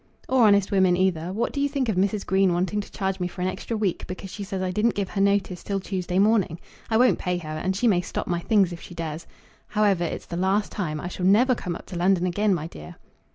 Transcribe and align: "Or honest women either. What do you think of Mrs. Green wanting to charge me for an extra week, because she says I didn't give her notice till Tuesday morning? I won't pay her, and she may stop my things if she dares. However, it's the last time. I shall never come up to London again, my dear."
"Or 0.27 0.47
honest 0.47 0.71
women 0.71 0.97
either. 0.97 1.31
What 1.31 1.53
do 1.53 1.61
you 1.61 1.69
think 1.69 1.87
of 1.87 1.95
Mrs. 1.95 2.25
Green 2.25 2.53
wanting 2.53 2.81
to 2.81 2.91
charge 2.91 3.19
me 3.19 3.27
for 3.27 3.43
an 3.43 3.47
extra 3.47 3.77
week, 3.77 4.07
because 4.07 4.31
she 4.31 4.43
says 4.43 4.59
I 4.59 4.71
didn't 4.71 4.95
give 4.95 5.09
her 5.09 5.21
notice 5.21 5.61
till 5.63 5.79
Tuesday 5.79 6.17
morning? 6.17 6.59
I 6.89 6.97
won't 6.97 7.19
pay 7.19 7.37
her, 7.37 7.49
and 7.63 7.75
she 7.75 7.87
may 7.87 8.01
stop 8.01 8.25
my 8.25 8.39
things 8.39 8.73
if 8.73 8.81
she 8.81 8.95
dares. 8.95 9.27
However, 9.67 10.03
it's 10.03 10.25
the 10.25 10.37
last 10.37 10.71
time. 10.71 10.99
I 10.99 11.07
shall 11.07 11.27
never 11.27 11.53
come 11.53 11.75
up 11.75 11.85
to 11.85 11.97
London 11.97 12.25
again, 12.25 12.51
my 12.55 12.65
dear." 12.65 12.95